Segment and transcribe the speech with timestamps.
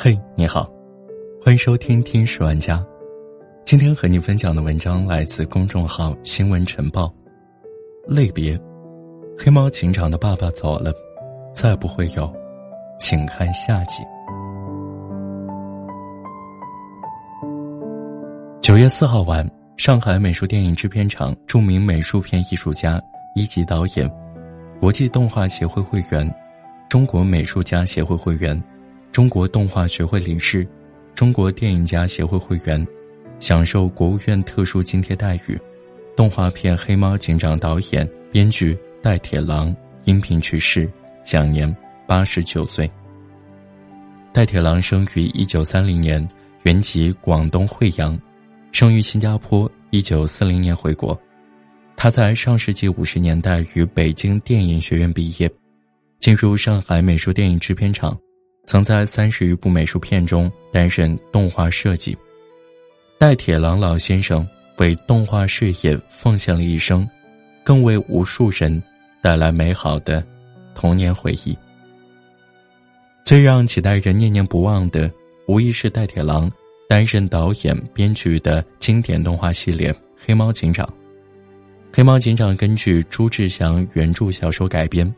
[0.00, 0.70] 嘿，你好，
[1.42, 2.76] 欢迎收听《听十万家》。
[3.64, 7.06] 今天和你分享的文章来自公众号《新闻晨报》。
[8.06, 8.56] 类别：
[9.36, 10.92] 黑猫警长的爸爸走了，
[11.52, 12.32] 再不会有，
[12.96, 14.04] 请看下集。
[18.62, 19.44] 九月四号晚，
[19.76, 23.02] 上海美术电影制片厂著名美术片艺术家、
[23.34, 24.08] 一级导演，
[24.78, 26.32] 国际动画协会会员。
[26.88, 28.62] 中国美术家协会会员，
[29.12, 30.66] 中国动画学会理事，
[31.14, 32.86] 中国电影家协会会员，
[33.40, 35.58] 享受国务院特殊津贴待遇。
[36.16, 40.88] 动画片《黑猫警长》导演、编剧戴铁郎因病去世，
[41.24, 41.74] 享年
[42.06, 42.90] 八十九岁。
[44.32, 46.28] 戴铁郎生于一九三零年，
[46.62, 48.20] 原籍广东惠阳，
[48.72, 49.70] 生于新加坡。
[49.90, 51.18] 一九四零年回国，
[51.96, 55.50] 他在上世纪五十年代于北京电影学院毕业。
[56.20, 58.18] 进入上海美术电影制片厂，
[58.68, 62.14] 曾在三十余部美术片中担任动画设计。
[63.18, 67.08] 戴铁郎老先生为动画事业奉献了一生，
[67.64, 68.80] 更为无数人
[69.22, 70.22] 带来美好的
[70.74, 71.56] 童年回忆。
[73.24, 75.10] 最让几代人念念不忘的，
[75.46, 76.50] 无疑是戴铁郎
[76.90, 80.86] 担任导演、编剧的经典动画系列《黑猫警长》。
[81.90, 85.10] 《黑猫警长》根据朱志祥原著小说改编。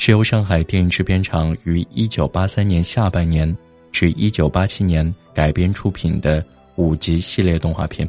[0.00, 3.54] 是由上海电影制片厂于一九八三年下半年
[3.90, 6.42] 至一九八七年改编出品的
[6.76, 8.08] 五集系列动画片。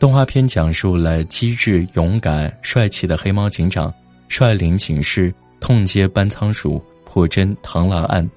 [0.00, 3.92] 动画片讲述了机智、勇敢、帅气的黑猫警长
[4.26, 8.28] 率领警士痛歼搬仓鼠、破真螳螂案，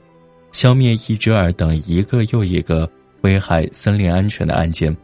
[0.52, 2.88] 消灭一只耳等一个又一个
[3.22, 4.96] 危害森林安全的案件，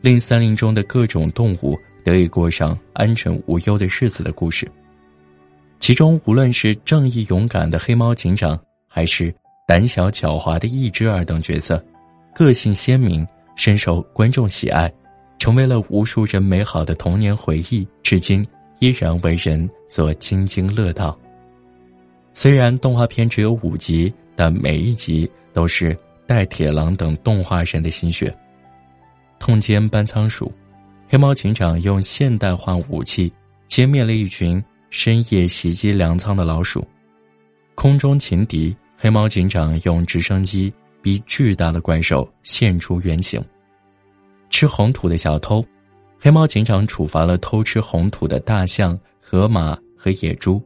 [0.00, 4.66] 令森林中的各种动物得以过上安全无忧的日子的故事。
[5.86, 9.30] 其中，无论是正义勇敢的黑猫警长，还是
[9.66, 11.84] 胆小狡猾的一只耳等角色，
[12.34, 13.22] 个性鲜明，
[13.54, 14.90] 深受观众喜爱，
[15.38, 18.42] 成为了无数人美好的童年回忆，至今
[18.78, 21.14] 依然为人所津津乐道。
[22.32, 25.94] 虽然动画片只有五集，但每一集都是
[26.26, 28.34] 戴铁郎等动画人的心血。
[29.38, 30.50] 痛歼搬仓鼠，
[31.10, 33.30] 黑猫警长用现代化武器
[33.68, 34.64] 歼灭了一群。
[34.96, 36.86] 深夜袭击粮仓的老鼠，
[37.74, 40.72] 空中擒敌，黑猫警长用直升机
[41.02, 43.44] 逼巨大的怪兽现出原形。
[44.50, 45.64] 吃红土的小偷，
[46.16, 50.62] 黑猫警长处罚了偷吃红土的大象、河马和野猪，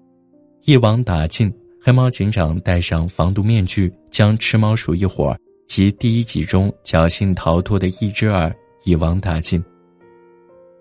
[0.65, 1.51] 一网打尽。
[1.83, 5.35] 黑猫警长戴上防毒面具，将吃猫鼠一伙
[5.67, 9.65] 及第一集中侥幸逃脱的一只耳一网打尽。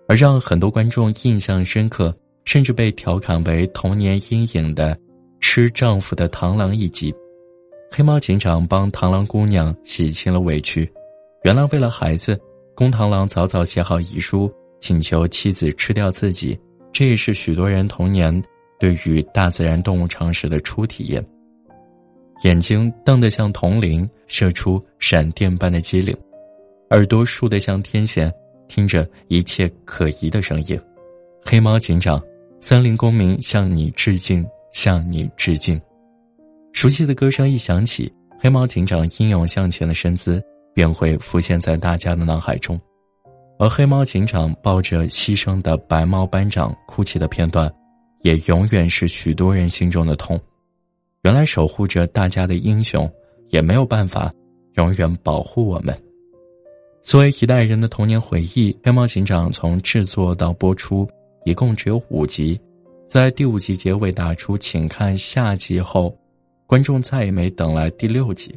[0.06, 2.14] 而让很多观众印象深刻。
[2.48, 4.98] 甚至被调侃为童年阴影的
[5.38, 7.14] “吃丈夫的螳螂”一集，
[7.90, 10.90] 黑猫警长帮螳螂姑娘洗清了委屈。
[11.44, 12.40] 原来为了孩子，
[12.74, 14.50] 公螳螂早早写好遗书，
[14.80, 16.58] 请求妻子吃掉自己。
[16.90, 18.42] 这也是许多人童年
[18.80, 21.22] 对于大自然动物常识的初体验。
[22.44, 26.16] 眼睛瞪得像铜铃，射出闪电般的机灵；
[26.92, 28.32] 耳朵竖得像天线，
[28.68, 30.80] 听着一切可疑的声音。
[31.44, 32.18] 黑猫警长。
[32.60, 35.80] 森林公民向你致敬，向你致敬。
[36.72, 40.42] 熟悉的歌声一响起，黑猫警长英勇向前的身姿
[40.74, 42.78] 便会浮现在大家的脑海中，
[43.58, 47.72] 而黑猫警长抱着牺牲的白猫班长哭泣的片段，
[48.22, 50.38] 也永远是许多人心中的痛。
[51.22, 53.10] 原来守护着大家的英雄，
[53.50, 54.32] 也没有办法
[54.74, 55.96] 永远保护我们。
[57.02, 61.08] 作为一代人的童年回忆，黑猫警长从制作到播出。
[61.44, 62.60] 一共只有五集，
[63.08, 66.16] 在第五集结尾打出“请看下集”后，
[66.66, 68.54] 观众再也没等来第六集。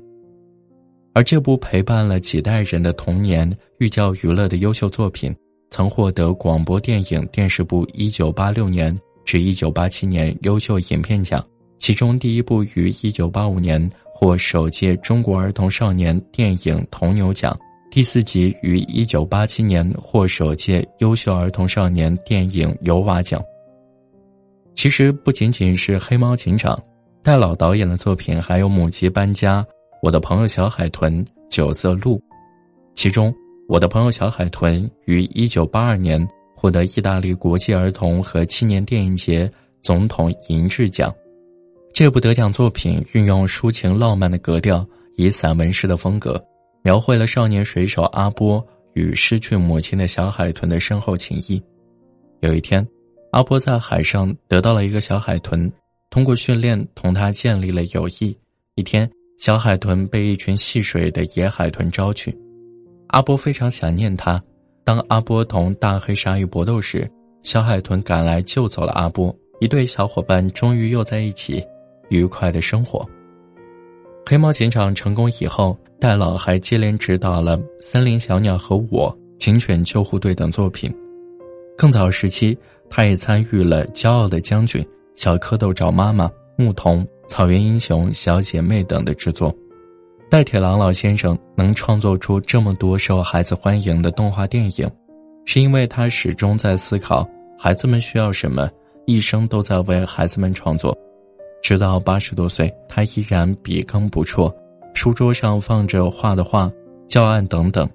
[1.14, 3.50] 而这部陪伴了几代人的童年、
[3.80, 5.36] 寓教于乐的优秀作品，
[5.70, 11.46] 曾获得广播电影电视部一九八六年至一九八七年优秀影片奖，
[11.80, 17.58] 其中第一部于一九八五年获首届中国儿童少年电影铜牛奖。
[17.92, 23.44] 第四集于一九八七年获首届优秀儿童少年电影尤瓦奖。
[24.74, 26.82] 其实不仅仅是黑猫警长，
[27.22, 29.66] 戴老导演的作品还有母鸡搬家、
[30.02, 32.18] 我的朋友小海豚、九色鹿。
[32.96, 33.34] 其中，
[33.68, 39.52] 我的朋友小海豚于一九八二年获得意大利国际儿童和青年电影节
[39.82, 41.14] 总统银质奖。
[41.94, 46.42] 这部得奖作品运用抒情浪漫的格调，以散文式的风格。
[46.84, 51.62] 描绘了少年水手阿波与失去母亲的小海豚的深厚情谊。
[52.40, 52.86] 有一天，
[53.32, 55.72] 阿波在海上得到了一个小海豚，
[56.10, 58.36] 通过训练同他建立了友谊。
[58.76, 62.36] 一天，小海豚被一群戏水的野海豚招去，
[63.08, 64.42] 阿波非常想念它。
[64.84, 67.10] 当阿波同大黑鲨鱼搏斗时，
[67.44, 71.64] 小海豚赶来救走了阿波，一对小伙伴终于又在一起，
[72.10, 73.08] 愉快的生活。
[74.26, 80.92] 黑猫警长成功以后，戴老还接连指导了《森林小鸟》和我《警犬救护队》等作品。
[81.78, 82.58] 更早时期，
[82.90, 84.82] 他也参与了《骄傲的将军》
[85.16, 86.26] 《小蝌蚪找妈妈》
[86.58, 89.56] 《牧童》《草原英雄》《小姐妹》等的制作。
[90.28, 94.90] 戴铁郎老先生能创作出这么多受孩子欢迎的动画电影，
[95.46, 98.68] 是因为他始终在思考孩子们需要什么，
[99.06, 100.98] 一生都在为孩子们创作。
[101.62, 104.52] 直到八十多岁，他依然笔耕不辍，
[104.94, 106.72] 书桌上放着画的画、
[107.08, 107.90] 教案等等。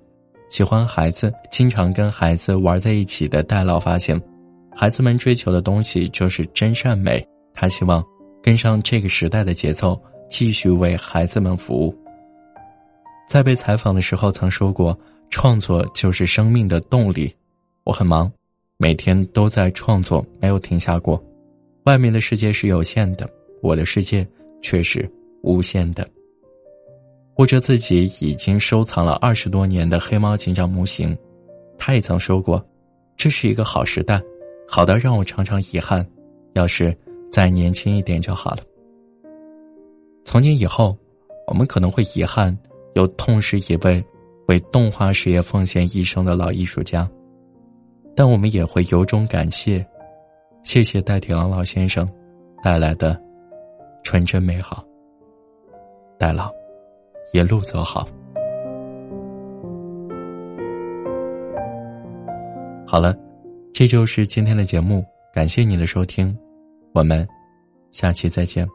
[0.48, 4.20] 喜欢孩子，经常跟孩子玩在一起的戴老发现，
[4.75, 7.26] 孩子们追求的东西就是真善美。
[7.52, 8.04] 他希望
[8.43, 10.00] 跟上这个时代的节奏，
[10.31, 11.94] 继续为孩子们服务。
[13.28, 14.96] 在被采访的时候，曾说过
[15.31, 17.34] ：“创作就是生命的动力。”
[17.82, 18.31] 我很忙，
[18.76, 21.20] 每天都在创作，没有停下过。
[21.84, 23.28] 外面的世界是有限的，
[23.62, 24.26] 我的世界
[24.62, 25.10] 却是
[25.43, 26.08] 无限的。
[27.36, 31.16] 握着自己已经收藏了二十多年的黑猫警长模型，
[31.78, 32.64] 他也曾说过
[33.16, 34.20] ：“这是一个好时代，
[34.68, 36.06] 好到让我常常遗憾，
[36.54, 36.96] 要是
[37.30, 38.58] 再年轻一点就好了。”
[40.24, 40.96] 从今以后，
[41.46, 42.56] 我们可能会遗憾。
[42.94, 44.02] 又痛失一位
[44.48, 47.06] 为动画事业奉献一生的老艺术家，
[48.14, 49.86] 但我们也会由衷感谢，
[50.64, 52.10] 谢谢戴铁郎老先生
[52.64, 53.14] 带来的
[54.02, 54.82] 纯真美好。
[56.18, 56.50] 戴老，
[57.32, 58.08] 一路走好。
[62.87, 63.14] 好了，
[63.73, 66.37] 这就是今天的节目，感谢您的收听，
[66.93, 67.26] 我们
[67.90, 68.67] 下期再见。